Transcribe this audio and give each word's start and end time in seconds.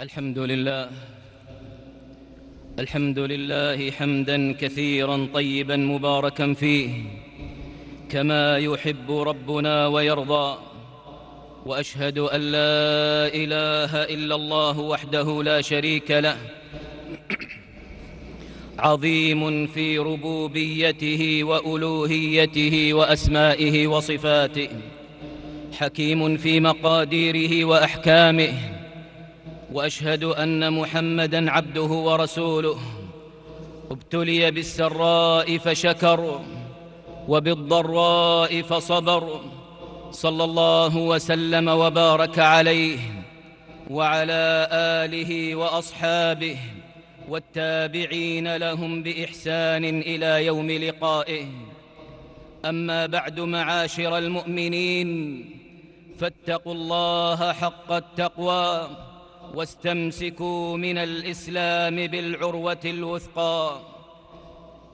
الحمد 0.00 0.38
لله. 0.38 0.90
الحمد 2.78 3.18
لله 3.18 3.90
حمدا 3.90 4.52
كثيرا 4.52 5.28
طيبا 5.34 5.76
مباركا 5.76 6.52
فيه. 6.52 6.90
كما 8.10 8.58
يحب 8.58 9.10
ربنا 9.10 9.86
ويرضى. 9.86 10.58
وأشهد 11.66 12.18
أن 12.18 12.40
لا 12.40 13.26
إله 13.34 14.02
إلا 14.02 14.34
الله 14.34 14.80
وحده 14.80 15.42
لا 15.42 15.60
شريك 15.60 16.10
له. 16.10 16.36
عظيم 18.78 19.66
في 19.66 19.98
ربوبيته 19.98 21.44
وألوهيته 21.44 22.94
وأسمائه 22.94 23.86
وصفاته. 23.86 24.68
حكيم 25.72 26.36
في 26.36 26.60
مقاديره 26.60 27.64
وأحكامه. 27.64 28.73
وأشهد 29.74 30.24
أن 30.24 30.72
محمدا 30.72 31.50
عبده 31.50 31.82
ورسوله. 31.82 32.78
ابتلي 33.90 34.50
بالسراء 34.50 35.58
فشكر 35.58 36.40
وبالضراء 37.28 38.62
فصبر 38.62 39.40
صلى 40.10 40.44
الله 40.44 40.96
وسلم 40.96 41.68
وبارك 41.68 42.38
عليه 42.38 42.98
وعلى 43.90 44.68
آله 44.72 45.54
وأصحابه 45.54 46.56
والتابعين 47.28 48.56
لهم 48.56 49.02
بإحسان 49.02 49.84
إلى 49.84 50.46
يوم 50.46 50.70
لقائه. 50.70 51.46
أما 52.64 53.06
بعد 53.06 53.40
معاشر 53.40 54.18
المؤمنين 54.18 55.10
فاتقوا 56.18 56.74
الله 56.74 57.52
حق 57.52 57.92
التقوى. 57.92 58.88
واستمسكوا 59.54 60.76
من 60.76 60.98
الإسلام 60.98 62.06
بالعروة 62.06 62.84
الوثقى. 62.84 63.80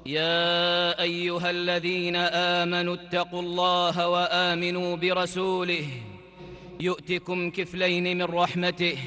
يا 0.07 1.03
أيها 1.03 1.51
الذين 1.51 2.17
آمنوا 2.17 2.95
اتقوا 2.95 3.43
الله 3.43 4.09
وآمنوا 4.09 4.97
برسوله. 4.97 5.87
يؤتكم 6.81 7.51
كفلين 7.51 8.17
من 8.17 8.23
رحمته 8.23 8.99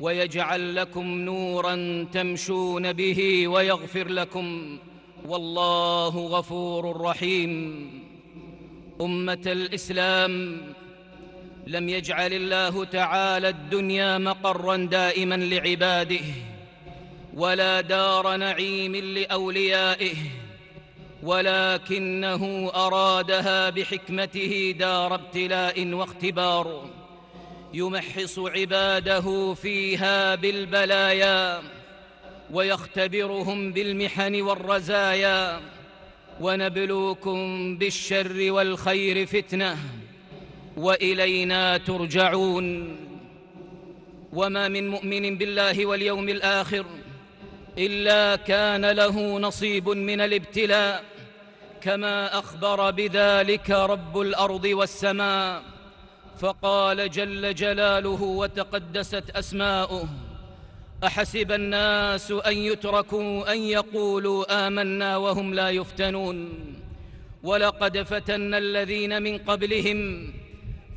ويجعل 0.00 0.76
لكم 0.76 1.06
نورا 1.06 2.06
تمشون 2.12 2.92
به 2.92 3.48
ويغفر 3.48 4.08
لكم. 4.08 4.78
والله 5.26 6.08
غفور 6.08 7.00
رحيم. 7.00 7.52
أمة 9.00 9.42
الإسلام 9.46 10.62
لم 11.70 11.88
يجعل 11.88 12.32
الله 12.32 12.84
تعالى 12.84 13.48
الدنيا 13.48 14.18
مقرا 14.18 14.76
دائما 14.76 15.34
لعباده 15.34 16.20
ولا 17.34 17.80
دار 17.80 18.36
نعيم 18.36 18.96
لأوليائه 18.96 20.14
ولكنه 21.22 22.70
أرادها 22.74 23.70
بحكمته 23.70 24.74
دار 24.78 25.14
ابتلاء 25.14 25.86
واختبار 25.86 26.90
يمحص 27.74 28.38
عباده 28.38 29.54
فيها 29.54 30.34
بالبلايا 30.34 31.62
ويختبرهم 32.50 33.72
بالمحن 33.72 34.40
والرزايا 34.40 35.60
ونبلوكم 36.40 37.76
بالشر 37.78 38.52
والخير 38.52 39.26
فتنة. 39.26 39.99
وإلينا 40.80 41.76
ترجعون. 41.76 42.96
وما 44.32 44.68
من 44.68 44.88
مؤمن 44.88 45.38
بالله 45.38 45.86
واليوم 45.86 46.28
الآخر 46.28 46.84
إلا 47.78 48.36
كان 48.36 48.90
له 48.90 49.38
نصيب 49.38 49.88
من 49.88 50.20
الابتلاء 50.20 51.04
كما 51.80 52.38
أخبر 52.38 52.90
بذلك 52.90 53.70
رب 53.70 54.20
الأرض 54.20 54.64
والسماء. 54.64 55.62
فقال 56.38 57.10
جل 57.10 57.54
جلاله 57.54 58.22
وتقدست 58.22 59.30
أسماؤه 59.30 60.08
أحسب 61.04 61.52
الناس 61.52 62.30
أن 62.30 62.56
يتركوا 62.56 63.52
أن 63.52 63.58
يقولوا 63.58 64.66
آمنا 64.66 65.16
وهم 65.16 65.54
لا 65.54 65.70
يفتنون. 65.70 66.36
ولقد 67.42 68.02
فتنا 68.02 68.58
الذين 68.58 69.22
من 69.22 69.38
قبلهم 69.38 70.32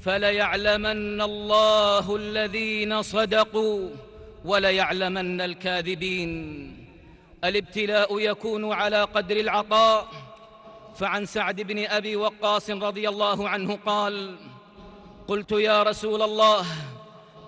فليعلمن 0.06 1.22
الله 1.22 2.16
الذين 2.16 3.02
صدقوا 3.02 3.90
وليعلمن 4.46 5.42
الكاذبين. 5.42 6.32
الابتلاء 7.44 8.20
يكون 8.20 8.74
على 8.74 9.04
قدر 9.04 9.38
العطاء. 9.38 10.08
فعن 10.96 11.26
سعد 11.26 11.62
بن 11.62 11.86
أبي 11.86 12.16
وقاص 12.16 12.70
رضي 12.70 13.10
الله 13.10 13.50
عنه 13.50 13.80
قال 13.86 14.36
قلت 15.28 15.52
يا 15.52 15.84
رسول 15.84 16.22
الله 16.22 16.66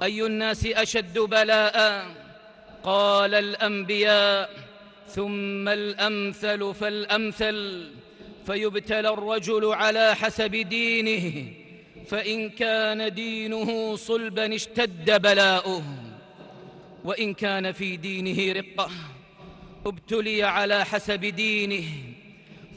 أي 0.04 0.26
الناس 0.26 0.66
أشد 0.66 1.20
بلاء؟ 1.20 2.06
قال 2.84 3.36
الأنبياء. 3.36 4.50
ثم 5.08 5.70
الأمثل 5.70 6.74
فالأمثل 6.74 7.92
فيبتلى 8.46 9.10
الرجل 9.10 9.74
على 9.74 10.16
حسب 10.16 10.52
دينه. 10.52 11.65
فإن 12.08 12.50
كان 12.50 13.14
دينه 13.14 13.96
صلبا 13.96 14.56
اشتد 14.56 15.22
بلاؤه 15.22 15.84
وإن 17.04 17.34
كان 17.34 17.72
في 17.72 17.98
دينه 17.98 18.54
رقة 18.60 18.90
ابتلي 19.86 20.44
على 20.44 20.86
حسب 20.86 21.20
دينه 21.20 21.86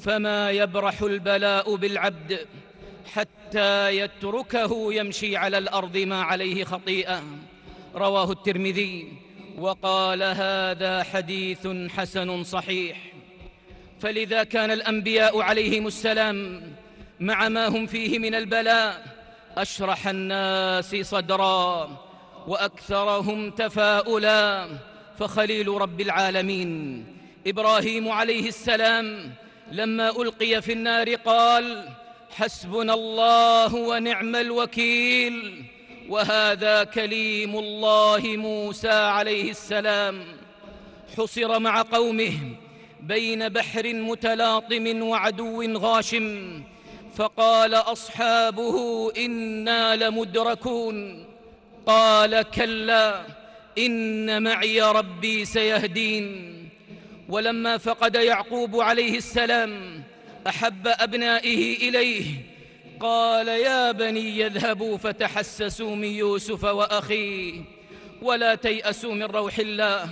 فما 0.00 0.50
يبرح 0.50 1.02
البلاء 1.02 1.76
بالعبد 1.76 2.46
حتى 3.12 3.96
يتركه 3.98 4.92
يمشي 4.94 5.36
على 5.36 5.58
الأرض 5.58 5.96
ما 5.96 6.22
عليه 6.22 6.64
خطيئة. 6.64 7.22
رواه 7.94 8.32
الترمذي 8.32 9.12
وقال 9.58 10.22
هذا 10.22 11.02
حديث 11.02 11.68
حسن 11.96 12.44
صحيح. 12.44 13.12
فلذا 14.00 14.44
كان 14.44 14.70
الأنبياء 14.70 15.40
عليهم 15.40 15.86
السلام 15.86 16.62
مع 17.20 17.48
ما 17.48 17.68
هم 17.68 17.86
فيه 17.86 18.18
من 18.18 18.34
البلاء 18.34 19.17
أشرح 19.62 20.08
الناس 20.08 20.96
صدرا 20.96 21.90
وأكثرهم 22.46 23.50
تفاؤلا 23.50 24.68
فخليل 25.18 25.68
رب 25.68 26.00
العالمين. 26.00 27.04
إبراهيم 27.46 28.08
عليه 28.08 28.48
السلام 28.48 29.32
لما 29.72 30.10
ألقي 30.10 30.62
في 30.62 30.72
النار 30.72 31.14
قال 31.14 31.88
حسبنا 32.30 32.94
الله 32.94 33.74
ونعم 33.74 34.36
الوكيل 34.36 35.64
وهذا 36.08 36.84
كليم 36.84 37.58
الله 37.58 38.22
موسى 38.24 38.90
عليه 38.90 39.50
السلام. 39.50 40.24
حصر 41.18 41.58
مع 41.58 41.82
قومه 41.82 42.32
بين 43.00 43.48
بحر 43.48 43.92
متلاطم 43.94 45.02
وعدو 45.02 45.78
غاشم 45.78 46.62
فقال 47.16 47.74
أصحابه 47.74 49.10
إنا 49.16 49.96
لمدركون 49.96 51.24
قال 51.86 52.42
كلا 52.42 53.22
إن 53.78 54.42
معي 54.42 54.80
ربي 54.80 55.44
سيهدين 55.44 56.54
ولما 57.28 57.78
فقد 57.78 58.14
يعقوب 58.14 58.80
عليه 58.80 59.18
السلام 59.18 60.02
أحب 60.46 60.88
أبنائه 60.88 61.88
إليه 61.88 62.24
قال 63.00 63.48
يا 63.48 63.92
بني 63.92 64.38
يذهبوا 64.38 64.96
فتحسسوا 64.96 65.96
من 65.96 66.08
يوسف 66.08 66.64
وأخيه 66.64 67.62
ولا 68.22 68.54
تيأسوا 68.54 69.14
من 69.14 69.22
روح 69.22 69.58
الله 69.58 70.08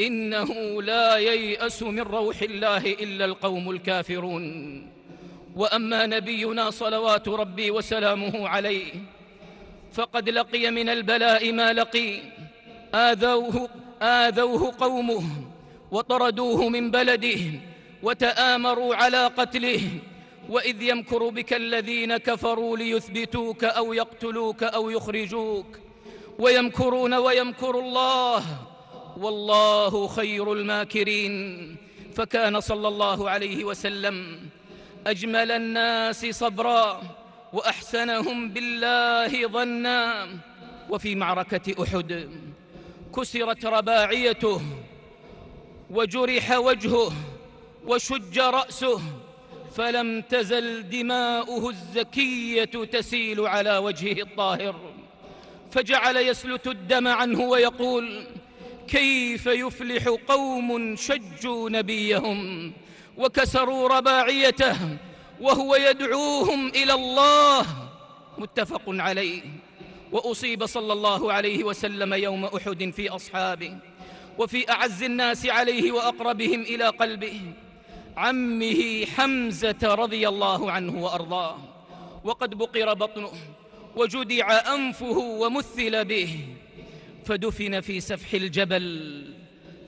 إنه 0.00 0.82
لا 0.82 1.16
ييأس 1.16 1.82
من 1.82 2.00
روح 2.00 2.42
الله 2.42 2.78
إلا 2.78 3.24
القوم 3.24 3.70
الكافرون 3.70 4.86
وأما 5.56 6.06
نبينا 6.06 6.70
صلوات 6.70 7.28
ربي 7.28 7.70
وسلامه 7.70 8.48
عليه 8.48 8.92
فقد 9.92 10.28
لقي 10.28 10.70
من 10.70 10.88
البلاء 10.88 11.52
ما 11.52 11.72
لقي. 11.72 12.20
آذوه 12.94 13.68
آذوه 14.02 14.74
قومه 14.78 15.24
وطردوه 15.90 16.68
من 16.68 16.90
بلده 16.90 17.40
وتآمروا 18.02 18.94
على 18.94 19.26
قتله. 19.26 19.82
وإذ 20.48 20.82
يمكر 20.82 21.28
بك 21.28 21.52
الذين 21.52 22.16
كفروا 22.16 22.76
ليثبتوك 22.76 23.64
أو 23.64 23.92
يقتلوك 23.92 24.62
أو 24.62 24.90
يخرجوك. 24.90 25.78
ويمكرون 26.38 27.14
ويمكر 27.14 27.78
الله 27.78 28.44
والله 29.16 30.06
خير 30.06 30.52
الماكرين. 30.52 31.36
فكان 32.14 32.60
صلى 32.60 32.88
الله 32.88 33.30
عليه 33.30 33.64
وسلم 33.64 34.38
أجمل 35.06 35.50
الناس 35.50 36.26
صبرا 36.26 37.02
وأحسنهم 37.52 38.48
بالله 38.48 39.48
ظنا. 39.48 40.28
وفي 40.90 41.14
معركة 41.14 41.82
أحد 41.82 42.28
كسرت 43.16 43.66
رباعيته 43.66 44.62
وجرح 45.90 46.58
وجهه 46.58 47.12
وشج 47.86 48.38
رأسه 48.38 49.00
فلم 49.76 50.20
تزل 50.20 50.88
دماؤه 50.88 51.70
الزكية 51.70 52.64
تسيل 52.64 53.40
على 53.40 53.78
وجهه 53.78 54.22
الطاهر. 54.22 54.80
فجعل 55.70 56.16
يسلت 56.16 56.66
الدم 56.66 57.08
عنه 57.08 57.40
ويقول 57.40 58.24
كيف 58.88 59.46
يفلح 59.46 60.08
قوم 60.28 60.96
شجوا 60.96 61.70
نبيهم 61.70 62.72
وكسروا 63.18 63.88
رباعيته 63.88 64.76
وهو 65.40 65.74
يدعوهم 65.74 66.68
إلى 66.68 66.92
الله 66.92 67.66
متفق 68.38 68.82
عليه. 68.86 69.42
وأصيب 70.12 70.66
صلى 70.66 70.92
الله 70.92 71.32
عليه 71.32 71.64
وسلم 71.64 72.14
يوم 72.14 72.44
أحد 72.44 72.92
في 72.96 73.08
أصحابه 73.08 73.76
وفي 74.38 74.70
أعز 74.70 75.02
الناس 75.02 75.46
عليه 75.46 75.92
وأقربهم 75.92 76.60
إلى 76.60 76.84
قلبه 76.84 77.40
عمه 78.16 79.04
حمزة 79.16 79.78
رضي 79.82 80.28
الله 80.28 80.70
عنه 80.70 81.04
وأرضاه. 81.04 81.58
وقد 82.24 82.54
بقر 82.54 82.94
بطنه 82.94 83.32
وجدع 83.96 84.74
أنفه 84.74 85.18
ومثل 85.18 86.04
به 86.04 86.38
فدفن 87.24 87.80
في 87.80 88.00
سفح 88.00 88.34
الجبل 88.34 89.41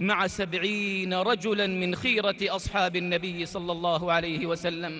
مع 0.04 0.26
سبعين 0.26 1.14
رجلا 1.14 1.66
من 1.66 1.94
خيرة 1.94 2.36
أصحاب 2.42 2.96
النبي 2.96 3.46
صلى 3.46 3.72
الله 3.72 4.12
عليه 4.12 4.46
وسلم. 4.46 4.94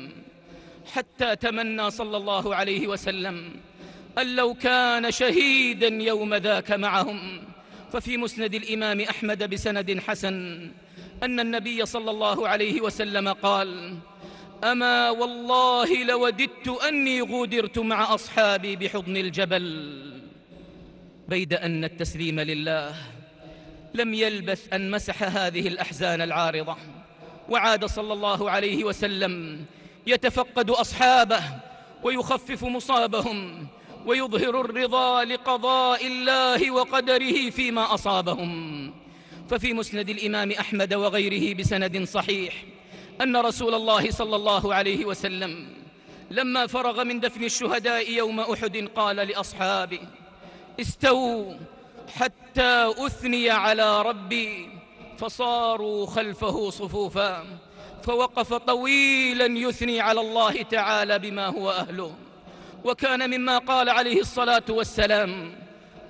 حتى 0.92 1.36
تمنى 1.36 1.90
صلى 1.90 2.16
الله 2.16 2.54
عليه 2.54 2.86
وسلم 2.86 3.36
أن 4.18 4.36
لو 4.36 4.54
كان 4.54 5.10
شهيدا 5.10 5.88
يوم 5.88 6.34
ذاك 6.34 6.70
معهم. 6.72 7.42
ففي 7.92 8.16
مسند 8.16 8.54
الإمام 8.54 9.00
أحمد 9.00 9.50
بسند 9.50 10.00
حسن 10.00 10.34
أن 11.22 11.40
النبي 11.40 11.86
صلى 11.86 12.10
الله 12.10 12.48
عليه 12.48 12.80
وسلم 12.80 13.28
قال 13.28 13.94
أما 14.64 15.10
والله 15.10 16.04
لوددت 16.04 16.68
أني 16.88 17.20
غودرت 17.20 17.78
مع 17.78 18.14
أصحابي 18.14 18.76
بحضن 18.76 19.16
الجبل 19.16 19.66
بيد 21.28 21.54
أن 21.54 21.84
التسليم 21.84 22.40
لله 22.40 23.13
لم 23.94 24.14
يلبث 24.14 24.72
أن 24.72 24.90
مسح 24.90 25.22
هذه 25.22 25.68
الأحزان 25.68 26.20
العارضة. 26.20 26.76
وعاد 27.48 27.84
صلى 27.84 28.12
الله 28.12 28.50
عليه 28.50 28.84
وسلم 28.84 29.64
يتفقد 30.06 30.70
أصحابه 30.70 31.42
ويخفف 32.02 32.64
مصابهم 32.64 33.66
ويظهر 34.06 34.60
الرضا 34.60 35.24
لقضاء 35.24 36.06
الله 36.06 36.70
وقدره 36.70 37.50
فيما 37.50 37.94
أصابهم. 37.94 38.94
ففي 39.50 39.72
مسند 39.72 40.10
الإمام 40.10 40.50
أحمد 40.50 40.94
وغيره 40.94 41.54
بسند 41.54 42.04
صحيح 42.04 42.64
أن 43.20 43.36
رسول 43.36 43.74
الله 43.74 44.10
صلى 44.10 44.36
الله 44.36 44.74
عليه 44.74 45.04
وسلم 45.04 45.68
لما 46.30 46.66
فرغ 46.66 47.04
من 47.04 47.20
دفن 47.20 47.44
الشهداء 47.44 48.12
يوم 48.12 48.40
أحد 48.40 48.88
قال 48.96 49.16
لأصحابه 49.16 49.98
استووا 50.80 51.54
حتى 52.08 52.94
أثني 52.98 53.50
على 53.50 54.02
ربي 54.02 54.68
فصاروا 55.18 56.06
خلفه 56.06 56.70
صفوفا 56.70 57.44
فوقف 58.02 58.54
طويلا 58.54 59.46
يثني 59.46 60.00
على 60.00 60.20
الله 60.20 60.62
تعالى 60.62 61.18
بما 61.18 61.46
هو 61.46 61.70
أهله. 61.70 62.14
وكان 62.84 63.30
مما 63.30 63.58
قال 63.58 63.88
عليه 63.88 64.20
الصلاة 64.20 64.62
والسلام 64.68 65.54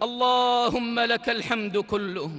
اللهم 0.02 1.00
لك 1.00 1.28
الحمد 1.28 1.78
كله 1.78 2.30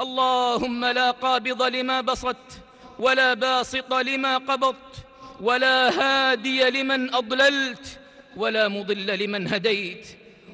اللهم 0.00 0.84
لا 0.84 1.10
قابض 1.10 1.62
لما 1.62 2.00
بسطت 2.00 2.60
ولا 2.98 3.34
باسط 3.34 3.94
لما 3.94 4.38
قبضت 4.38 4.94
ولا 5.40 6.00
هادي 6.00 6.70
لمن 6.70 7.14
أضللت 7.14 7.98
ولا 8.36 8.68
مضل 8.68 9.18
لمن 9.18 9.54
هديت 9.54 10.06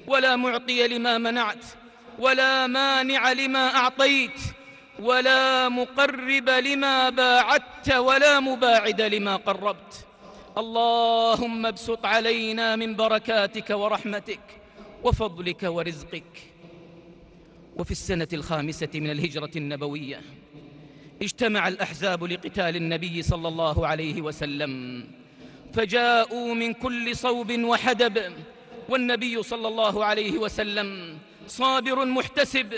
ولا 0.06 0.36
معطي 0.36 0.88
لما 0.88 1.18
منعت 1.18 1.64
ولا 2.18 2.66
مانع 2.66 3.32
لما 3.32 3.76
أعطيت 3.76 4.40
ولا 4.98 5.68
مقرب 5.68 6.48
لما 6.50 7.10
باعدت 7.10 7.92
ولا 7.94 8.40
مباعد 8.40 9.00
لما 9.00 9.36
قربت. 9.36 10.06
اللهم 10.58 11.66
ابسط 11.66 12.06
علينا 12.06 12.76
من 12.76 12.96
بركاتك 12.96 13.70
ورحمتك 13.70 14.40
وفضلك 15.04 15.62
ورزقك. 15.62 16.32
وفي 17.76 17.90
السنة 17.90 18.28
الخامسة 18.32 18.88
من 18.94 19.10
الهجرة 19.10 19.50
النبوية 19.56 20.20
اجتمع 21.22 21.68
الأحزاب 21.68 22.24
لقتال 22.24 22.76
النبي 22.76 23.22
صلى 23.22 23.48
الله 23.48 23.86
عليه 23.86 24.22
وسلم. 24.22 25.04
فجاءوا 25.74 26.54
من 26.54 26.72
كل 26.72 27.16
صوب 27.16 27.52
وحدب 27.64 28.32
والنبي 28.88 29.42
صلى 29.42 29.68
الله 29.68 30.04
عليه 30.04 30.38
وسلم 30.38 31.18
صابر 31.46 32.04
محتسب 32.04 32.74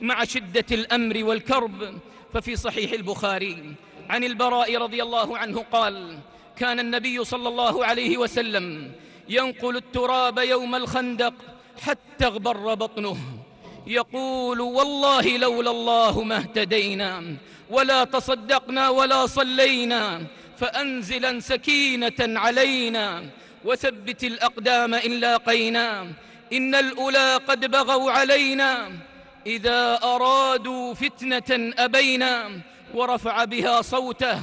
مع 0.00 0.24
شدة 0.24 0.64
الأمر 0.72 1.24
والكرب. 1.24 1.98
ففي 2.34 2.56
صحيح 2.56 2.92
البخاري 2.92 3.74
عن 4.10 4.24
البراء 4.24 4.76
رضي 4.76 5.02
الله 5.02 5.38
عنه 5.38 5.64
قال 5.72 6.18
كان 6.56 6.80
النبي 6.80 7.24
صلى 7.24 7.48
الله 7.48 7.84
عليه 7.84 8.18
وسلم 8.18 8.92
ينقل 9.28 9.76
التراب 9.76 10.38
يوم 10.38 10.74
الخندق 10.74 11.34
حتى 11.82 12.26
اغبر 12.26 12.74
بطنه. 12.74 13.16
يقول 13.86 14.60
والله 14.60 15.36
لولا 15.36 15.70
الله 15.70 16.22
ما 16.22 16.36
اهتدينا 16.36 17.36
ولا 17.70 18.04
تصدقنا 18.04 18.88
ولا 18.88 19.26
صلينا 19.26 20.26
فأنزلا 20.58 21.40
سكينة 21.40 22.20
علينا 22.20 23.24
وثبت 23.64 24.24
الأقدام 24.24 24.94
إن 24.94 25.10
لاقينا 25.10 26.12
إن 26.52 26.74
الأولى 26.74 27.36
قد 27.36 27.70
بغوا 27.70 28.10
علينا 28.10 28.92
إذا 29.46 30.00
أرادوا 30.02 30.94
فتنة 30.94 31.72
أبينا 31.78 32.60
ورفع 32.94 33.44
بها 33.44 33.82
صوته 33.82 34.40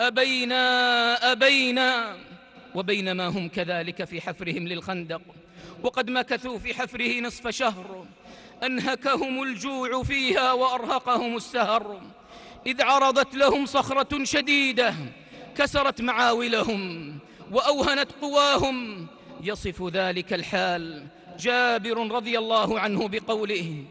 أبينا 0.00 1.32
أبينا. 1.32 2.16
وبينما 2.74 3.26
هم 3.26 3.48
كذلك 3.48 4.04
في 4.04 4.20
حفرهم 4.20 4.68
للخندق. 4.68 5.20
وقد 5.82 6.10
مكثوا 6.10 6.58
في 6.58 6.74
حفره 6.74 7.20
نصف 7.20 7.48
شهر. 7.48 8.06
أنهكهم 8.64 9.42
الجوع 9.42 10.02
فيها 10.02 10.52
وأرهقهم 10.52 11.36
السهر. 11.36 12.00
إذ 12.66 12.82
عرضت 12.82 13.34
لهم 13.34 13.66
صخرة 13.66 14.24
شديدة 14.24 14.94
كسرت 15.56 16.00
معاولهم 16.00 17.14
وأوهنت 17.52 18.12
قواهم. 18.20 19.06
يصف 19.42 19.82
ذلك 19.82 20.32
الحال 20.32 21.06
جابر 21.38 22.10
رضي 22.10 22.38
الله 22.38 22.80
عنه 22.80 23.08
بقوله 23.08 23.84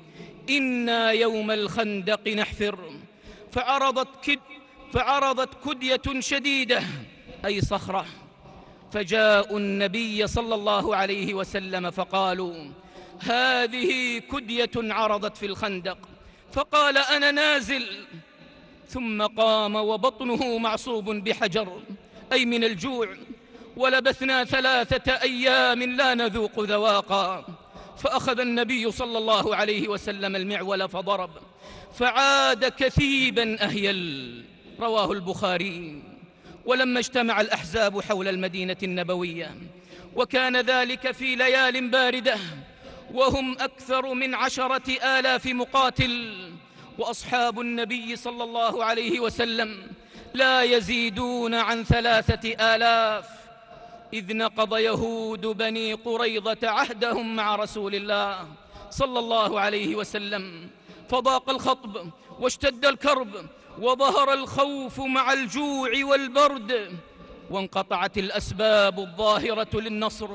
إنا 0.49 1.11
يوم 1.11 1.51
الخندق 1.51 2.27
نحفر. 2.27 2.79
فعرضت 3.51 4.07
كد 4.23 4.39
فعرضت 4.93 5.49
كدية 5.69 6.19
شديدة 6.19 6.83
أي 7.45 7.61
صخرة. 7.61 8.05
فجاءوا 8.91 9.59
النبي 9.59 10.27
صلى 10.27 10.55
الله 10.55 10.95
عليه 10.95 11.33
وسلم 11.33 11.91
فقالوا 11.91 12.55
هذه 13.19 14.21
كدية 14.31 14.71
عرضت 14.75 15.37
في 15.37 15.45
الخندق. 15.45 15.97
فقال 16.51 16.97
أنا 16.97 17.31
نازل. 17.31 17.85
ثم 18.87 19.21
قام 19.21 19.75
وبطنه 19.75 20.57
معصوب 20.57 21.09
بحجر 21.09 21.81
أي 22.33 22.45
من 22.45 22.63
الجوع. 22.63 23.07
ولبثنا 23.77 24.43
ثلاثة 24.43 25.21
أيام 25.21 25.83
لا 25.83 26.13
نذوق 26.13 26.59
ذواقا. 26.59 27.45
فأخذ 27.97 28.39
النبي 28.39 28.91
صلى 28.91 29.17
الله 29.17 29.55
عليه 29.55 29.87
وسلم 29.87 30.35
المعول 30.35 30.89
فضرب 30.89 31.29
فعاد 31.93 32.65
كثيبا 32.65 33.63
أهيل 33.63 34.43
رواه 34.79 35.11
البخاري. 35.11 36.01
ولما 36.65 36.99
اجتمع 36.99 37.41
الأحزاب 37.41 38.01
حول 38.01 38.27
المدينة 38.27 38.77
النبوية 38.83 39.55
وكان 40.15 40.57
ذلك 40.57 41.11
في 41.11 41.35
ليال 41.35 41.89
باردة 41.89 42.37
وهم 43.13 43.51
أكثر 43.59 44.13
من 44.13 44.35
عشرة 44.35 44.91
آلاف 45.19 45.45
مقاتل. 45.45 46.37
وأصحاب 46.97 47.59
النبي 47.59 48.15
صلى 48.15 48.43
الله 48.43 48.85
عليه 48.85 49.19
وسلم 49.19 49.87
لا 50.33 50.63
يزيدون 50.63 51.53
عن 51.53 51.83
ثلاثة 51.83 52.75
آلاف. 52.75 53.36
إذ 54.13 54.37
نقض 54.37 54.77
يهود 54.77 55.41
بني 55.41 55.93
قريضة 55.93 56.69
عهدهم 56.69 57.35
مع 57.35 57.55
رسول 57.55 57.95
الله 57.95 58.47
صلى 58.89 59.19
الله 59.19 59.59
عليه 59.59 59.95
وسلم 59.95 60.69
فضاق 61.09 61.49
الخطب 61.49 62.09
واشتد 62.39 62.85
الكرب 62.85 63.45
وظهر 63.79 64.33
الخوف 64.33 64.99
مع 64.99 65.33
الجوع 65.33 65.91
والبرد 66.03 66.99
وانقطعت 67.49 68.17
الأسباب 68.17 68.99
الظاهرة 68.99 69.79
للنصر 69.79 70.29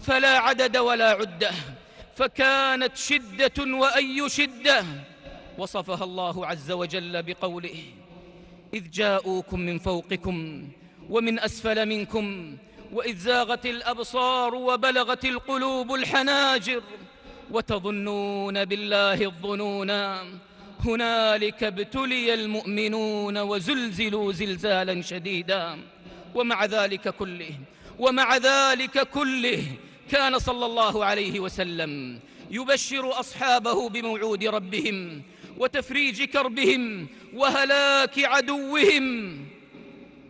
فلا 0.00 0.38
عدد 0.38 0.76
ولا 0.76 1.10
عدة 1.10 1.50
فكانت 2.16 2.96
شدة 2.96 3.76
وأي 3.78 4.28
شدة 4.28 4.84
وصفها 5.58 6.04
الله 6.04 6.46
عز 6.46 6.70
وجل 6.70 7.22
بقوله 7.22 7.84
إذ 8.74 8.90
جاءوكم 8.90 9.60
من 9.60 9.78
فوقكم 9.78 10.68
ومن 11.10 11.38
أسفل 11.40 11.88
منكم 11.88 12.56
وإذ 12.92 13.16
زاغت 13.16 13.66
الأبصار 13.66 14.54
وبلغت 14.54 15.24
القلوب 15.24 15.94
الحناجر 15.94 16.82
وتظنون 17.50 18.64
بالله 18.64 19.24
الظنونا 19.24 20.24
هنالك 20.84 21.62
ابتلي 21.64 22.34
المؤمنون 22.34 23.38
وزلزلوا 23.38 24.32
زلزالا 24.32 25.02
شديدا 25.02 25.78
ومع 26.34 26.64
ذلك 26.64 27.08
كله 27.08 27.50
ومع 27.98 28.36
ذلك 28.36 29.08
كله 29.08 29.62
كان 30.10 30.38
صلى 30.38 30.66
الله 30.66 31.04
عليه 31.04 31.40
وسلم 31.40 32.20
يبشر 32.50 33.20
أصحابه 33.20 33.88
بموعود 33.88 34.44
ربهم 34.44 35.22
وتفريج 35.58 36.22
كربهم 36.24 37.08
وهلاك 37.34 38.18
عدوهم 38.18 39.06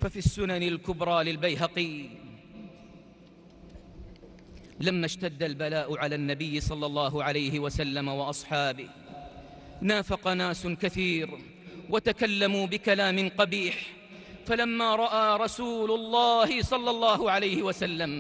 ففي 0.01 0.17
السنن 0.17 0.63
الكبرى 0.63 1.25
للبيهقي 1.25 2.22
لما 4.83 5.07
اشتد 5.07 5.43
البلاء 5.43 5.99
على 5.99 6.15
النبي 6.15 6.61
صلى 6.61 6.87
الله 6.87 7.25
عليه 7.25 7.59
وسلم 7.61 8.09
وأصحابه. 8.09 8.89
نافق 9.81 10.29
ناس 10.29 10.67
كثير 10.67 11.31
وتكلموا 11.91 12.67
بكلام 12.67 13.31
قبيح 13.39 13.77
فلما 14.47 14.97
رأى 14.97 15.39
رسول 15.39 15.91
الله 15.91 16.63
صلى 16.63 16.91
الله 16.91 17.31
عليه 17.31 17.63
وسلم 17.63 18.11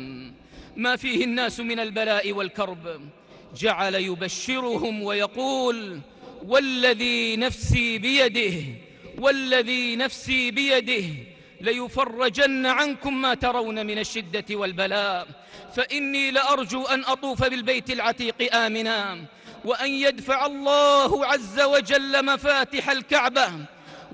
ما 0.77 0.97
فيه 0.97 1.25
الناس 1.25 1.61
من 1.61 1.81
البلاء 1.81 2.33
والكرب 2.33 3.01
جعل 3.57 3.95
يبشرهم 3.95 5.03
ويقول 5.03 6.01
والذي 6.45 7.37
نفسي 7.37 7.99
بيده 7.99 8.65
والذي 9.19 9.97
نفسي 9.97 10.51
بيده 10.51 11.05
ليفرجن 11.63 12.67
عنكم 12.67 13.23
ما 13.23 13.35
ترون 13.35 13.87
من 13.87 13.99
الشدة 13.99 14.45
والبلاء. 14.51 15.27
فإني 15.77 16.31
لأرجو 16.31 16.85
أن 16.85 17.05
أطوف 17.05 17.45
بالبيت 17.45 17.91
العتيق 17.91 18.55
آمنا 18.55 19.25
وأن 19.65 19.91
يدفع 19.91 20.47
الله 20.47 21.27
عز 21.27 21.61
وجل 21.61 22.25
مفاتح 22.25 22.91
الكعبة 22.91 23.49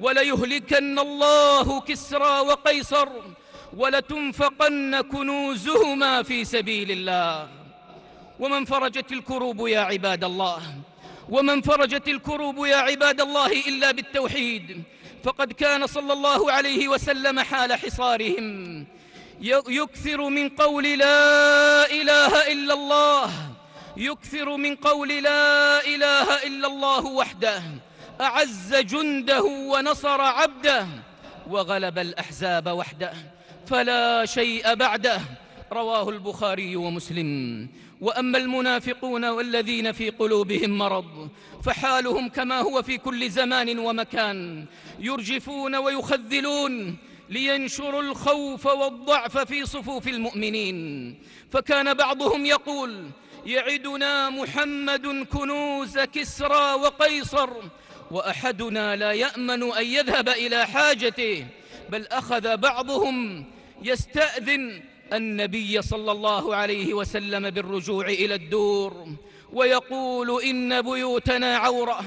وليهلكن 0.00 0.98
الله 0.98 1.80
كسرى 1.80 2.40
وقيصر 2.40 3.08
ولتنفقن 3.76 5.00
كنوزهما 5.00 6.22
في 6.22 6.44
سبيل 6.44 6.90
الله. 6.90 7.48
ومن 8.40 8.64
فرجت 8.64 9.12
الكروب 9.12 9.68
يا 9.68 9.80
عباد 9.80 10.24
الله 10.24 10.62
ومن 11.28 11.60
فرجت 11.60 12.08
الكروب 12.08 12.66
يا 12.66 12.76
عباد 12.76 13.20
الله 13.20 13.52
إلا 13.68 13.90
بالتوحيد 13.90 14.82
فقد 15.24 15.52
كان 15.52 15.86
صلى 15.86 16.12
الله 16.12 16.52
عليه 16.52 16.88
وسلم 16.88 17.40
حال 17.40 17.72
حصارهم. 17.72 18.86
يكثر 19.68 20.28
من 20.28 20.48
قول 20.48 20.98
لا 20.98 21.90
إله 21.90 22.52
إلا 22.52 22.74
الله. 22.74 23.30
يكثر 23.96 24.56
من 24.56 24.76
قول 24.76 25.08
لا 25.08 25.84
إله 25.86 26.46
إلا 26.46 26.66
الله 26.66 27.06
وحده. 27.06 27.62
أعز 28.20 28.74
جنده 28.74 29.42
ونصر 29.42 30.20
عبده. 30.20 30.86
وغلب 31.50 31.98
الأحزاب 31.98 32.66
وحده. 32.66 33.12
فلا 33.66 34.24
شيء 34.24 34.74
بعده. 34.74 35.20
رواه 35.72 36.08
البخاري 36.08 36.76
ومسلم. 36.76 37.68
وأما 38.00 38.38
المنافقون 38.38 39.24
والذين 39.24 39.92
في 39.92 40.10
قلوبهم 40.10 40.78
مرض 40.78 41.28
فحالهم 41.64 42.28
كما 42.28 42.60
هو 42.60 42.82
في 42.82 42.98
كل 42.98 43.30
زمان 43.30 43.78
ومكان 43.78 44.64
يرجفون 44.98 45.76
ويخذلون 45.76 46.96
لينشروا 47.28 48.02
الخوف 48.02 48.66
والضعف 48.66 49.38
في 49.38 49.66
صفوف 49.66 50.08
المؤمنين. 50.08 51.14
فكان 51.50 51.94
بعضهم 51.94 52.46
يقول 52.46 53.10
يعدنا 53.46 54.30
محمد 54.30 55.06
كنوز 55.32 55.98
كسرى 55.98 56.74
وقيصر 56.74 57.50
وأحدنا 58.10 58.96
لا 58.96 59.12
يأمن 59.12 59.62
أن 59.62 59.86
يذهب 59.86 60.28
إلى 60.28 60.66
حاجته 60.66 61.46
بل 61.90 62.06
أخذ 62.06 62.56
بعضهم 62.56 63.44
يستأذن 63.82 64.82
النبي 65.12 65.82
صلى 65.82 66.12
الله 66.12 66.56
عليه 66.56 66.94
وسلم 66.94 67.50
بالرجوع 67.50 68.06
إلى 68.06 68.34
الدور 68.34 69.06
ويقول 69.52 70.42
إن 70.42 70.82
بيوتنا 70.82 71.56
عورة 71.56 72.00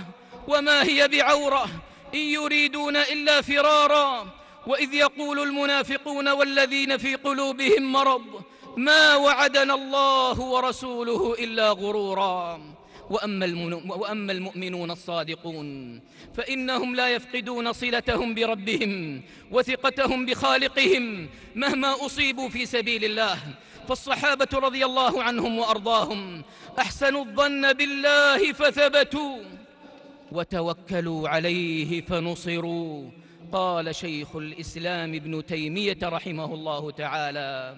وما 0.48 0.84
هي 0.84 1.08
بعورة؟ 1.08 1.66
إن 2.14 2.20
يريدون 2.20 2.96
إلا 2.96 3.42
فرارا. 3.42 4.28
وإذ 4.68 4.94
يقول 4.94 5.40
المنافقون 5.40 6.28
والذين 6.30 6.98
في 6.98 7.16
قلوبهم 7.16 7.92
مرض 7.92 8.42
ما 8.78 9.16
وعدنا 9.16 9.74
الله 9.74 10.42
ورسوله 10.42 11.36
إلا 11.40 11.72
غرورا. 11.72 12.62
وأما, 13.10 13.82
وأما 13.90 14.32
المؤمنون 14.32 14.92
الصادقون 14.92 16.02
فإنهم 16.34 16.96
لا 16.96 17.10
يفقدون 17.10 17.74
صلتهم 17.74 18.34
بربهم 18.36 19.22
وثقتهم 19.52 20.26
بخالقهم 20.26 21.30
مهما 21.56 22.06
أصيبوا 22.06 22.50
في 22.50 22.66
سبيل 22.66 23.06
الله. 23.06 23.38
فالصحابة 23.88 24.48
رضي 24.54 24.86
الله 24.86 25.24
عنهم 25.24 25.58
وأرضاهم 25.58 26.44
أحسنوا 26.80 27.26
الظن 27.26 27.74
بالله 27.74 28.54
فثبتوا 28.54 29.38
وتوكلوا 30.32 31.30
عليه 31.30 32.02
فنصروا. 32.02 33.12
قال 33.52 33.96
شيخ 33.96 34.36
الإسلام 34.36 35.16
ابن 35.16 35.46
تيمية 35.46 35.98
رحمه 36.04 36.54
الله 36.54 36.92
تعالى 36.92 37.76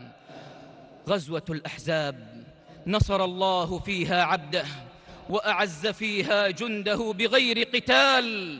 غزوة 1.10 1.44
الأحزاب 1.50 2.46
نصر 2.88 3.26
الله 3.26 3.80
فيها 3.80 4.24
عبده 4.24 4.66
وأعز 5.30 5.88
فيها 5.88 6.50
جنده 6.50 7.14
بغير 7.20 7.68
قتال 7.74 8.60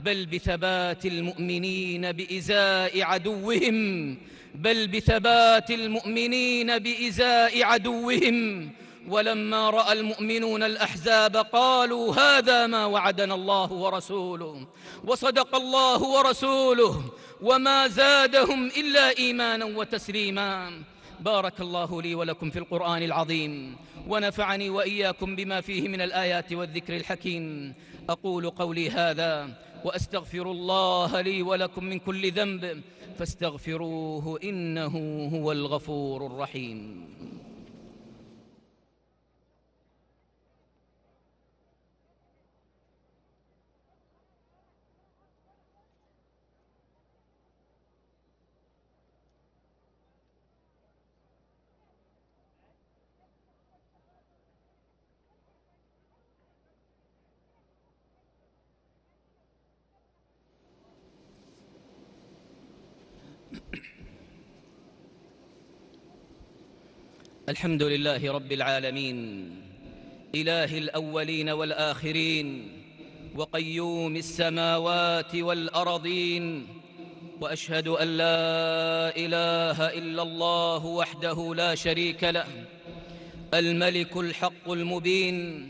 بل 0.00 0.26
بثبات 0.26 1.06
المؤمنين 1.06 2.12
بإزاء 2.12 3.02
عدوهم 3.02 4.18
بل 4.54 4.86
بثبات 4.86 5.70
المؤمنين 5.70 6.78
بإزاء 6.78 7.62
عدوهم. 7.62 8.70
ولما 9.08 9.70
رأى 9.70 9.92
المؤمنون 9.92 10.62
الأحزاب 10.62 11.36
قالوا 11.36 12.14
هذا 12.14 12.66
ما 12.66 12.84
وعدنا 12.86 13.34
الله 13.34 13.72
ورسوله 13.72 14.66
وصدق 15.04 15.54
الله 15.54 16.02
ورسوله 16.02 17.04
وما 17.40 17.88
زادهم 17.88 18.66
إلا 18.66 19.18
إيمانا 19.18 19.64
وتسليما. 19.64 20.72
بارك 21.20 21.60
الله 21.60 22.02
لي 22.02 22.14
ولكم 22.14 22.50
في 22.50 22.58
القرآن 22.58 23.02
العظيم 23.02 23.76
ونفعني 24.08 24.70
وإياكم 24.70 25.36
بما 25.36 25.60
فيه 25.60 25.88
من 25.88 26.00
الآيات 26.00 26.52
والذكر 26.52 26.96
الحكيم. 26.96 27.74
أقول 28.08 28.50
قولي 28.50 28.90
هذا 28.90 29.48
وأستغفر 29.84 30.50
الله 30.50 31.20
لي 31.20 31.42
ولكم 31.42 31.84
من 31.84 31.98
كل 31.98 32.32
ذنب 32.32 32.82
فاستغفروه 33.18 34.38
إنه 34.44 34.94
هو 35.34 35.52
الغفور 35.52 36.26
الرحيم. 36.26 37.06
الحمد 67.50 67.82
لله 67.82 68.32
رب 68.32 68.52
العالمين 68.52 69.50
إله 70.34 70.78
الأولين 70.78 71.48
والآخرين 71.48 72.72
وقيوم 73.36 74.16
السماوات 74.16 75.34
والأرضين 75.34 76.66
وأشهد 77.40 77.88
أن 77.88 78.08
لا 78.08 79.16
إله 79.16 79.78
إلا 79.98 80.22
الله 80.22 80.86
وحده 80.86 81.54
لا 81.54 81.74
شريك 81.74 82.24
له 82.24 82.46
الملك 83.54 84.16
الحق 84.16 84.70
المبين 84.70 85.68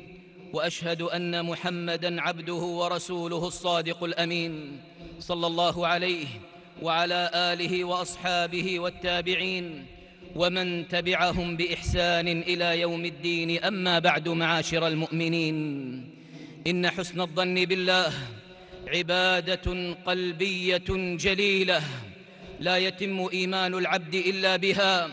وأشهد 0.53 1.03
أن 1.03 1.45
محمدًا 1.45 2.21
عبده 2.21 2.63
ورسوله 2.81 3.49
الصادق 3.49 4.05
الأمين 4.05 4.81
صلى 5.21 5.47
الله 5.47 5.87
عليه 5.87 6.27
وعلى 6.83 7.31
آله 7.35 7.85
وأصحابه 7.85 8.81
والتابعين 8.81 9.87
ومن 10.37 10.89
تبعهم 10.89 11.57
بإحسان 11.57 12.29
إلى 12.29 12.81
يوم 12.81 13.05
الدين. 13.05 13.65
أما 13.65 13.99
بعد 13.99 14.29
معاشر 14.29 14.87
المؤمنين 14.87 15.57
إن 16.67 16.91
حسن 16.91 17.21
الظن 17.21 17.65
بالله 17.65 18.13
عبادة 18.89 19.97
قلبية 20.07 20.89
جليلة 21.17 21.83
لا 22.61 22.77
يتم 22.79 23.29
إيمان 23.33 23.75
العبد 23.75 24.15
إلا 24.15 24.57
بها 24.57 25.09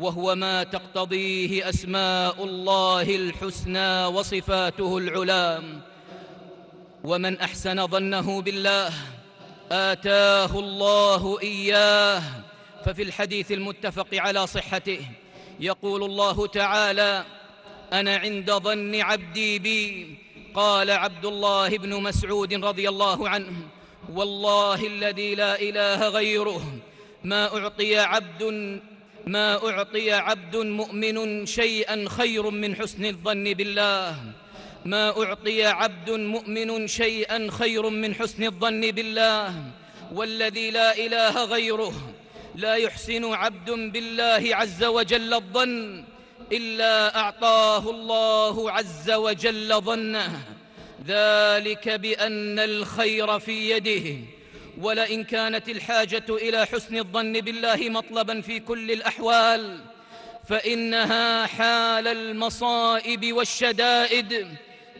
وهو 0.00 0.34
ما 0.34 0.62
تقتضيه 0.62 1.68
أسماء 1.68 2.44
الله 2.44 3.16
الحسنى 3.16 4.04
وصفاته 4.04 4.98
العلى. 4.98 5.62
ومن 7.04 7.40
أحسن 7.40 7.86
ظنه 7.86 8.42
بالله 8.42 8.92
آتاه 9.72 10.58
الله 10.58 11.40
إياه 11.42 12.22
ففي 12.84 13.02
الحديث 13.02 13.52
المتفق 13.52 14.08
على 14.12 14.46
صحته 14.46 15.00
يقول 15.60 16.04
الله 16.04 16.46
تعالى 16.46 17.24
أنا 17.92 18.16
عند 18.16 18.50
ظن 18.50 19.00
عبدي 19.00 19.58
بي. 19.58 20.16
قال 20.54 20.90
عبد 20.90 21.24
الله 21.24 21.68
بن 21.68 22.02
مسعود 22.02 22.64
رضي 22.64 22.88
الله 22.88 23.28
عنه 23.28 23.52
والله 24.12 24.86
الذي 24.86 25.34
لا 25.34 25.60
إله 25.60 26.08
غيره. 26.08 26.64
ما 27.24 27.56
أعطي 27.56 27.98
عبد 27.98 28.42
ما 29.26 29.68
أعطي 29.68 30.12
عبد 30.12 30.56
مؤمن 30.56 31.46
شيئا 31.46 32.04
خير 32.08 32.50
من 32.50 32.76
حسن 32.76 33.04
الظن 33.04 33.44
بالله. 33.54 34.16
ما 34.84 35.22
أعطي 35.22 35.66
عبد 35.66 36.10
مؤمن 36.10 36.86
شيئا 36.86 37.48
خير 37.50 37.90
من 37.90 38.14
حسن 38.14 38.44
الظن 38.44 38.80
بالله. 38.90 39.64
والذي 40.12 40.70
لا 40.70 40.96
إله 40.96 41.44
غيره. 41.44 41.94
لا 42.60 42.74
يحسن 42.74 43.24
عبد 43.24 43.70
بالله 43.70 44.56
عز 44.56 44.84
وجل 44.84 45.34
الظن 45.34 46.04
إلا 46.52 47.16
أعطاه 47.16 47.90
الله 47.90 48.70
عز 48.70 49.10
وجل 49.10 49.80
ظنه. 49.80 50.40
ذلك 51.06 51.88
بأن 51.88 52.58
الخير 52.58 53.38
في 53.38 53.70
يده. 53.70 54.16
ولئن 54.80 55.24
كانت 55.24 55.68
الحاجة 55.68 56.24
إلى 56.28 56.66
حسن 56.66 56.96
الظن 56.96 57.32
بالله 57.32 57.76
مطلبا 57.88 58.40
في 58.40 58.60
كل 58.60 58.90
الأحوال 58.90 59.80
فإنها 60.48 61.46
حال 61.46 62.08
المصائب 62.08 63.32
والشدائد. 63.32 64.48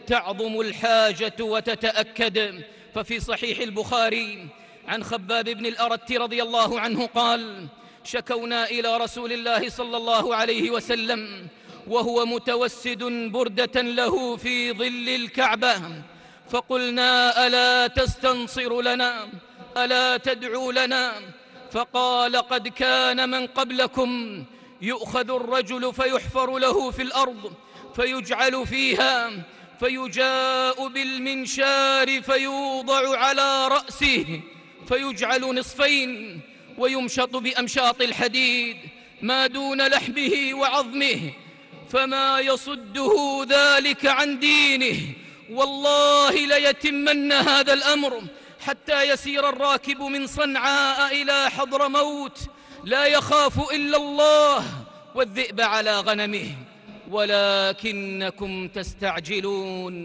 تعظم 0.07 0.59
الحاجة 0.59 1.35
وتتأكد. 1.39 2.63
ففي 2.95 3.19
صحيح 3.19 3.59
البخاري 3.59 4.47
عن 4.87 5.03
خباب 5.03 5.49
بن 5.49 5.65
الأرت 5.65 6.11
رضي 6.11 6.43
الله 6.43 6.79
عنه 6.79 7.05
قال 7.05 7.67
شكونا 8.03 8.69
إلى 8.69 8.97
رسول 8.97 9.33
الله 9.33 9.69
صلى 9.69 9.97
الله 9.97 10.35
عليه 10.35 10.69
وسلم 10.71 11.47
وهو 11.87 12.25
متوسد 12.25 13.03
بردة 13.31 13.81
له 13.81 14.37
في 14.37 14.73
ظل 14.73 15.09
الكعبة. 15.09 15.81
فقلنا 16.49 17.47
ألا 17.47 17.87
تستنصر 17.87 18.81
لنا؟ 18.81 19.27
ألا 19.77 20.17
تدعو 20.17 20.71
لنا؟ 20.71 21.13
فقال 21.71 22.35
قد 22.35 22.67
كان 22.67 23.29
من 23.29 23.47
قبلكم 23.47 24.43
يؤخذ 24.81 25.31
الرجل 25.31 25.93
فيحفر 25.93 26.57
له 26.57 26.91
في 26.91 27.01
الأرض 27.01 27.53
فيجعل 27.95 28.67
فيها 28.67 29.31
فيجاء 29.79 30.87
بالمنشار 30.87 32.21
فيوضع 32.21 33.17
على 33.17 33.67
رأسه. 33.67 34.41
فيجعل 34.91 35.41
نصفين 35.41 36.41
ويمشط 36.77 37.35
بأمشاط 37.35 38.01
الحديد 38.01 38.77
ما 39.21 39.47
دون 39.47 39.87
لحمه 39.87 40.53
وعظمه 40.53 41.33
فما 41.89 42.39
يصده 42.39 43.45
ذلك 43.49 44.05
عن 44.05 44.39
دينه 44.39 44.99
والله 45.49 46.45
ليتمن 46.45 47.31
هذا 47.31 47.73
الأمر 47.73 48.21
حتى 48.59 49.03
يسير 49.03 49.49
الراكب 49.49 50.01
من 50.01 50.27
صنعاء 50.27 51.21
إلى 51.21 51.49
حضر 51.49 51.89
موت 51.89 52.39
لا 52.83 53.05
يخاف 53.05 53.71
إلا 53.73 53.97
الله 53.97 54.65
والذئب 55.15 55.61
على 55.61 55.99
غنمه 55.99 56.45
ولكنكم 57.11 58.67
تستعجلون 58.67 59.95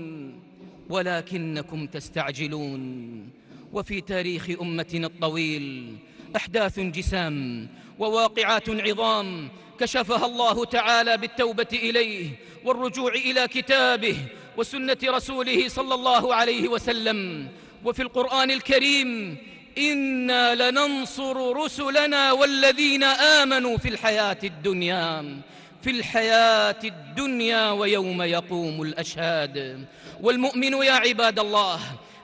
ولكنكم 0.89 1.87
تستعجلون 1.87 3.37
وفي 3.77 4.01
تاريخ 4.01 4.51
أمتنا 4.61 5.07
الطويل 5.07 5.97
أحداث 6.37 6.81
جسام 6.81 7.69
وواقعات 7.99 8.69
عظام 8.69 9.49
كشفها 9.81 10.27
الله 10.27 10.65
تعالى 10.65 11.17
بالتوبة 11.17 11.67
إليه 11.73 12.31
والرجوع 12.65 13.13
إلى 13.15 13.49
كتابه 13.49 14.17
وسنة 14.57 14.97
رسوله 15.05 15.69
صلى 15.69 15.95
الله 15.95 16.35
عليه 16.35 16.69
وسلم 16.69 17.49
وفي 17.85 18.03
القرآن 18.03 18.51
الكريم 18.51 19.37
إنا 19.79 20.71
لننصر 20.71 21.57
رسلنا 21.57 22.33
والذين 22.33 23.03
آمنوا 23.05 23.77
في 23.77 23.89
الحياة 23.89 24.39
الدنيا 24.45 25.41
في 25.83 25.91
الحياة 25.91 26.81
الدنيا 26.85 27.71
ويوم 27.71 28.23
يقوم 28.23 28.83
الأشهاد. 28.83 29.87
والمؤمن 30.21 30.73
يا 30.73 30.93
عباد 30.93 31.39
الله 31.39 31.81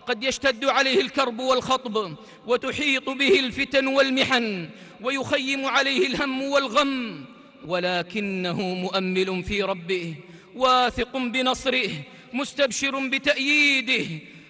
قد 0.07 0.25
يشتد 0.25 0.65
عليه 0.65 1.01
الكرب 1.01 1.39
والخطب 1.39 2.17
وتحيط 2.47 3.11
به 3.11 3.41
الفتن 3.41 3.87
والمحن 3.87 4.69
ويخيم 5.01 5.65
عليه 5.67 6.07
الهم 6.07 6.43
والغم 6.43 7.25
ولكنه 7.67 8.61
مؤمل 8.63 9.45
في 9.45 9.63
ربه 9.63 10.15
واثق 10.55 11.17
بنصره 11.17 11.91
مستبشر 12.33 13.09
بتأييده 13.09 14.07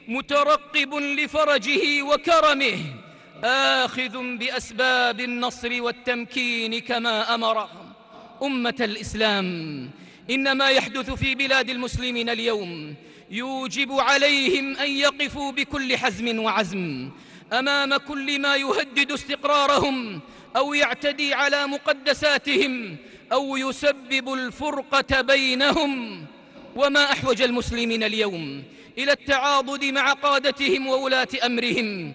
مترقب 0.09 0.95
لفرجه 0.95 2.03
وكرمه 2.03 2.79
آخذ 3.45 4.37
بأسباب 4.37 5.21
النصر 5.21 5.83
والتمكين 5.83 6.79
كما 6.79 7.35
أمر 7.35 7.69
أمة 8.43 8.75
الإسلام 8.81 9.91
إن 10.31 10.53
ما 10.53 10.69
يحدث 10.69 11.11
في 11.11 11.35
بلاد 11.35 11.71
المسلمين 11.71 12.29
اليوم 12.31 12.95
يوجب 13.33 13.93
عليهم 13.93 14.77
أن 14.77 14.91
يقفوا 14.91 15.53
بكل 15.53 15.97
حزم 15.97 16.39
وعزم 16.39 17.11
أمام 17.53 17.97
كل 17.97 18.41
ما 18.41 18.57
يهدد 18.57 19.13
استقرارهم 19.13 20.21
أو 20.57 20.75
يعتدي 20.75 21.35
على 21.35 21.67
مقدساتهم 21.67 22.97
أو 23.33 23.57
يسبب 23.57 24.33
الفرقة 24.33 25.21
بينهم. 25.21 26.25
وما 26.77 27.13
أحوج 27.13 27.43
المسلمين 27.43 28.03
اليوم 28.03 28.63
إلى 28.99 29.13
التعاضد 29.13 29.85
مع 29.85 30.13
قادتهم 30.13 30.87
وولاة 30.87 31.29
أمرهم 31.47 32.13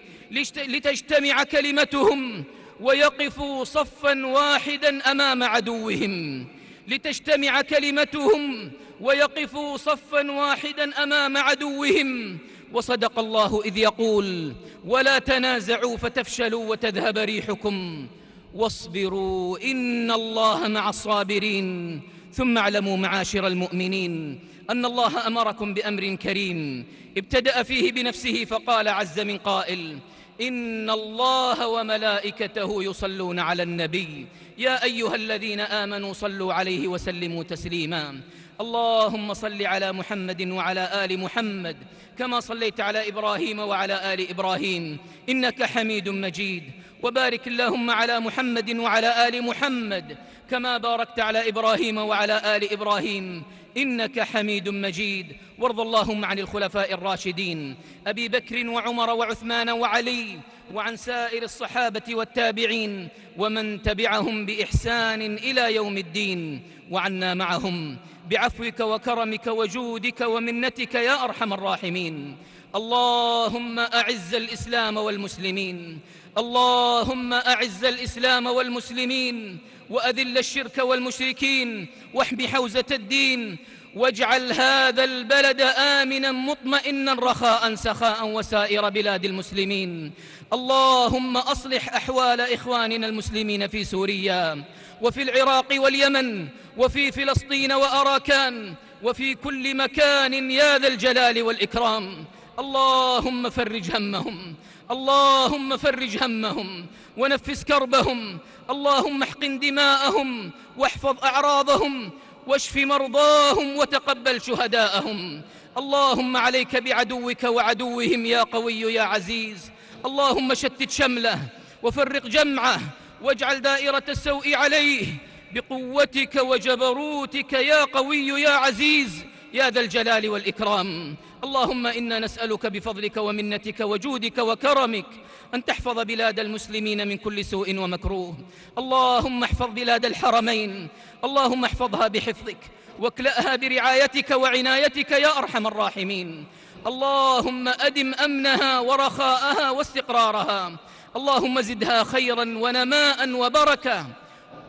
لتجتمع 0.66 1.42
كلمتهم 1.42 2.44
ويقفوا 2.80 3.64
صفا 3.64 4.26
واحدا 4.26 5.10
أمام 5.10 5.42
عدوهم. 5.42 6.46
لتجتمع 6.88 7.62
كلمتهم 7.62 8.70
ويقفوا 9.00 9.76
صفا 9.76 10.30
واحدا 10.30 11.02
أمام 11.02 11.36
عدوهم. 11.36 12.38
وصدق 12.72 13.18
الله 13.18 13.62
إذ 13.64 13.78
يقول 13.78 14.52
ولا 14.84 15.18
تنازعوا 15.18 15.96
فتفشلوا 15.96 16.70
وتذهب 16.70 17.18
ريحكم. 17.18 18.06
واصبروا 18.54 19.58
إن 19.70 20.10
الله 20.10 20.68
مع 20.68 20.88
الصابرين. 20.88 22.00
ثم 22.32 22.58
اعلموا 22.58 22.96
معاشر 22.96 23.46
المؤمنين 23.46 24.40
أن 24.70 24.84
الله 24.84 25.26
أمركم 25.26 25.74
بأمر 25.74 26.14
كريم. 26.14 26.84
ابتدأ 27.16 27.62
فيه 27.62 27.92
بنفسه 27.92 28.44
فقال 28.44 28.88
عز 28.88 29.20
من 29.20 29.38
قائل 29.38 29.98
إن 30.40 30.90
الله 30.90 31.68
وملائكته 31.68 32.84
يصلون 32.84 33.38
على 33.38 33.62
النبي 33.62 34.26
يا 34.58 34.84
أيها 34.84 35.14
الذين 35.14 35.60
آمنوا 35.60 36.12
صلوا 36.12 36.54
عليه 36.54 36.88
وسلموا 36.88 37.42
تسليما. 37.42 38.20
اللهم 38.60 39.34
صل 39.34 39.62
على 39.62 39.92
محمد 39.92 40.42
وعلى 40.42 41.04
آل 41.04 41.18
محمد 41.18 41.76
كما 42.18 42.40
صليت 42.40 42.80
على 42.80 43.08
إبراهيم 43.08 43.58
وعلى 43.58 44.14
آل 44.14 44.30
إبراهيم 44.30 44.98
إنك 45.28 45.62
حميد 45.62 46.08
مجيد. 46.08 46.62
وبارك 47.02 47.48
اللهم 47.48 47.90
على 47.90 48.20
محمد 48.20 48.76
وعلى 48.76 49.28
آل 49.28 49.44
محمد 49.44 50.16
كما 50.50 50.78
باركت 50.78 51.20
على 51.20 51.48
إبراهيم 51.48 51.98
وعلى 51.98 52.56
آل 52.56 52.72
إبراهيم. 52.72 53.42
إنك 53.76 54.20
حميد 54.20 54.68
مجيد. 54.68 55.26
وارض 55.58 55.80
اللهم 55.80 56.24
عن 56.24 56.38
الخلفاء 56.38 56.94
الراشدين. 56.94 57.76
أبي 58.06 58.28
بكر 58.28 58.68
وعمر 58.68 59.10
وعثمان 59.10 59.70
وعلي 59.70 60.38
وعن 60.74 60.96
سائر 60.96 61.42
الصحابة 61.42 62.02
والتابعين 62.14 63.08
ومن 63.36 63.82
تبعهم 63.82 64.46
بإحسان 64.46 65.22
إلى 65.22 65.74
يوم 65.74 65.98
الدين. 65.98 66.62
وعنا 66.90 67.34
معهم. 67.34 67.96
بعفوك 68.30 68.80
وكرمك 68.80 69.46
وجودك 69.46 70.20
ومنتك 70.20 70.94
يا 70.94 71.24
أرحم 71.24 71.52
الراحمين. 71.52 72.36
اللهم 72.74 73.78
أعز 73.78 74.34
الإسلام 74.34 74.96
والمسلمين. 74.96 76.00
اللهم 76.38 77.32
أعز 77.32 77.84
الإسلام 77.84 78.46
والمسلمين 78.46 79.58
وأذل 79.90 80.38
الشرك 80.38 80.78
والمشركين 80.78 81.86
واحم 82.14 82.46
حوزة 82.46 82.84
الدين 82.90 83.56
واجعل 83.94 84.52
هذا 84.52 85.04
البلد 85.04 85.60
آمنا 85.60 86.32
مطمئنا 86.32 87.14
رخاء 87.14 87.74
سخاء 87.74 88.26
وسائر 88.26 88.88
بلاد 88.88 89.24
المسلمين. 89.24 90.12
اللهم 90.52 91.36
أصلح 91.36 91.94
أحوال 91.94 92.40
إخواننا 92.40 93.06
المسلمين 93.06 93.66
في 93.66 93.84
سوريا 93.84 94.64
وفي 95.02 95.22
العراق 95.22 95.66
واليمن 95.76 96.48
وفي 96.76 97.12
فلسطين 97.12 97.72
وأراكان 97.72 98.74
وفي 99.02 99.34
كل 99.34 99.76
مكان 99.76 100.50
يا 100.50 100.78
ذا 100.78 100.88
الجلال 100.88 101.42
والإكرام. 101.42 102.24
اللهم 102.58 103.50
فرج 103.50 103.96
همهم 103.96 104.54
اللهم 104.90 105.76
فرج 105.76 106.22
همهم 106.24 106.86
ونفس 107.16 107.64
كربهم 107.64 108.38
اللهم 108.70 109.22
احقن 109.22 109.58
دماءهم 109.58 110.50
واحفظ 110.76 111.24
أعراضهم 111.24 112.10
واشف 112.46 112.76
مرضاهم 112.76 113.76
وتقبل 113.76 114.40
شهداءهم 114.42 115.42
اللهم 115.78 116.36
عليك 116.36 116.76
بعدوك 116.76 117.44
وعدوهم 117.44 118.26
يا 118.26 118.42
قوي 118.42 118.80
يا 118.80 119.02
عزيز 119.02 119.70
اللهم 120.04 120.54
شتت 120.54 120.90
شمله 120.90 121.38
وفرق 121.82 122.26
جمعه 122.26 122.80
واجعل 123.22 123.60
دائرة 123.60 124.02
السوء 124.08 124.54
عليه 124.54 125.06
بقوتك 125.54 126.34
وجبروتك 126.36 127.52
يا 127.52 127.84
قوي 127.84 128.26
يا 128.28 128.50
عزيز 128.50 129.24
يا 129.52 129.70
ذا 129.70 129.80
الجلال 129.80 130.28
والإكرام 130.28 131.16
اللهم 131.44 131.86
إنا 131.86 132.18
نسألك 132.18 132.66
بفضلك 132.66 133.16
ومنتك 133.16 133.80
وجودك 133.80 134.38
وكرمك 134.38 135.06
أن 135.54 135.64
تحفظ 135.64 135.98
بلاد 136.00 136.40
المسلمين 136.40 137.08
من 137.08 137.16
كل 137.16 137.44
سوء 137.44 137.78
ومكروه. 137.78 138.34
اللهم 138.78 139.44
احفظ 139.44 139.66
بلاد 139.66 140.04
الحرمين. 140.04 140.88
اللهم 141.24 141.64
احفظها 141.64 142.08
بحفظك. 142.08 142.56
واكلأها 142.98 143.56
برعايتك 143.56 144.30
وعنايتك 144.30 145.10
يا 145.10 145.38
أرحم 145.38 145.66
الراحمين. 145.66 146.44
اللهم 146.86 147.68
أدم 147.68 148.14
أمنها 148.14 148.80
ورخاءها 148.80 149.70
واستقرارها. 149.70 150.76
اللهم 151.16 151.60
زدها 151.60 152.04
خيرا 152.04 152.44
ونماء 152.58 153.32
وبركة. 153.32 154.06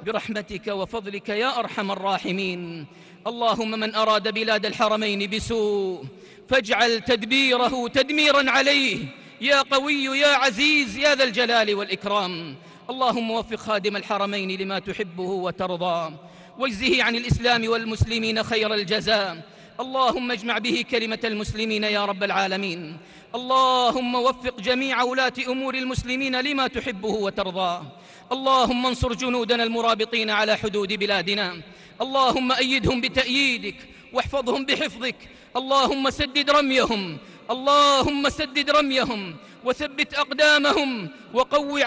برحمتك 0.06 0.68
وفضلك 0.68 1.30
يا 1.30 1.60
أرحم 1.60 1.92
الراحمين. 1.92 2.86
اللهم 3.28 3.72
من 3.72 3.96
أراد 3.96 4.34
بلاد 4.34 4.66
الحرمين 4.66 5.30
بسوء 5.30 6.04
فاجعل 6.50 7.02
تدبيره 7.02 7.88
تدميرا 7.88 8.52
عليه. 8.52 8.98
يا 9.42 9.62
قوي 9.62 10.04
يا 10.04 10.28
عزيز 10.28 10.98
يا 10.98 11.16
ذا 11.16 11.24
الجلال 11.24 11.76
والإكرام. 11.76 12.56
اللهم 12.90 13.32
وفق 13.32 13.56
خادم 13.56 13.96
الحرمين 13.96 14.62
لما 14.62 14.80
تحبه 14.80 15.24
وترضى. 15.24 16.14
واجزه 16.58 17.04
عن 17.04 17.16
الإسلام 17.16 17.70
والمسلمين 17.70 18.44
خير 18.44 18.74
الجزاء. 18.74 19.44
اللهم 19.80 20.32
اجمع 20.32 20.58
به 20.58 20.86
كلمة 20.92 21.20
المسلمين 21.24 21.84
يا 21.84 22.06
رب 22.06 22.24
العالمين. 22.24 22.98
اللهم 23.36 24.16
وفق 24.16 24.62
جميع 24.62 25.04
ولاة 25.04 25.34
أمور 25.48 25.76
المسلمين 25.76 26.42
لما 26.42 26.68
تحبه 26.68 27.10
وترضاه 27.10 27.86
اللهم 28.32 28.86
انصر 28.86 29.14
جنودنا 29.14 29.64
المرابطين 29.64 30.30
على 30.30 30.58
حدود 30.58 30.94
بلادنا. 30.94 31.62
اللهم 32.02 32.52
أيدهم 32.52 33.02
بتأييدك. 33.02 33.76
واحفظهم 34.14 34.66
بحفظك. 34.66 35.16
اللهم 35.58 36.10
سدد 36.10 36.50
رميهم. 36.50 37.18
اللهم 37.52 38.30
سدد 38.30 38.70
رميهم. 38.70 39.36
وثبت 39.66 40.14
أقدامهم. 40.14 41.10
وقو, 41.34 41.78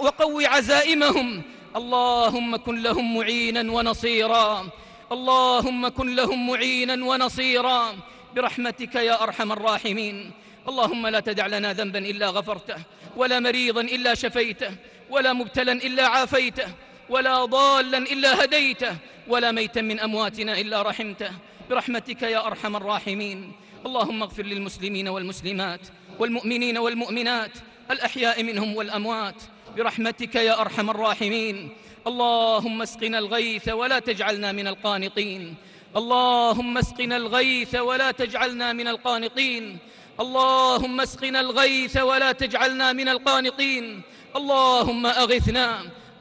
وقو 0.00 0.40
عزائمهم. 0.40 1.42
اللهم 1.76 2.56
كن 2.56 2.82
لهم 2.82 3.16
معينا 3.16 3.72
ونصيرا. 3.72 4.68
اللهم 5.12 5.88
كن 5.88 6.14
لهم 6.14 6.46
معينا 6.50 7.04
ونصيرا. 7.04 7.96
برحمتك 8.36 8.94
يا 8.94 9.22
أرحم 9.22 9.52
الراحمين. 9.52 10.30
اللهم 10.68 11.06
لا 11.06 11.20
تدع 11.20 11.46
لنا 11.46 11.72
ذنبا 11.72 11.98
إلا 11.98 12.28
غفرته 12.28 12.76
ولا 13.16 13.40
مريضا 13.40 13.80
إلا 13.80 14.14
شفيته 14.14 14.70
ولا 15.10 15.32
مبتلا 15.32 15.72
إلا 15.72 16.06
عافيته 16.06 16.68
ولا 17.08 17.44
ضالا 17.44 17.98
إلا 17.98 18.44
هديته 18.44 18.96
ولا 19.28 19.52
ميتا 19.52 19.80
من 19.80 20.00
أمواتنا 20.00 20.60
إلا 20.60 20.82
رحمته. 20.82 21.30
برحمتك 21.72 22.22
يا 22.22 22.46
أرحم 22.46 22.76
الراحمين. 22.76 23.52
اللهم 23.86 24.22
اغفر 24.22 24.42
للمسلمين 24.42 25.08
والمسلمات 25.08 25.80
والمؤمنين 26.18 26.78
والمؤمنات 26.78 27.50
الأحياء 27.90 28.42
منهم 28.42 28.76
والأموات 28.76 29.42
برحمتك 29.76 30.34
يا 30.34 30.60
أرحم 30.60 30.90
الراحمين. 30.90 31.70
اللهم 32.06 32.82
اسقنا 32.82 33.18
الغيث 33.18 33.68
ولا 33.68 33.98
تجعلنا 33.98 34.52
من 34.52 34.66
القانطين. 34.66 35.54
اللهم 35.96 36.78
اسقنا 36.78 37.16
الغيث 37.16 37.74
ولا 37.74 38.10
تجعلنا 38.10 38.72
من 38.72 38.88
القانطين. 38.88 39.78
اللهم 40.20 41.00
اسقنا 41.00 41.40
الغيث 41.40 41.96
ولا 41.96 42.32
تجعلنا 42.32 42.92
من 42.92 43.08
القانطين. 43.08 44.02
اللهم 44.36 45.06
أغثنا 45.06 45.68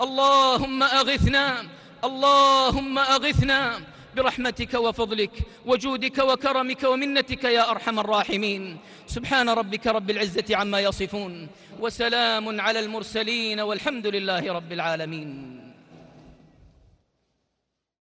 اللهم 0.02 0.84
أغثنا 0.84 1.66
اللهم 2.04 3.00
أغثنا. 3.00 3.91
برحمتك 4.15 4.74
وفضلك 4.74 5.32
وجودك 5.65 6.17
وكرمك 6.17 6.84
ومنتك 6.84 7.43
يا 7.43 7.71
أرحم 7.71 8.00
الراحمين. 8.00 8.78
سبحان 9.08 9.50
ربك 9.50 9.88
رب 9.88 10.10
العزة 10.10 10.56
عما 10.56 10.80
يصفون 10.80 11.47
وسلام 11.80 12.62
على 12.62 12.80
المرسلين 12.80 13.60
والحمد 13.60 14.08
لله 14.08 14.54
رب 14.54 14.71
العالمين. 14.71 15.61